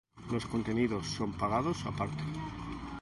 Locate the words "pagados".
1.33-1.85